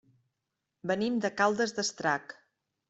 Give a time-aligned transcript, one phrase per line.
[0.93, 2.37] Venim de Caldes d'Estrac.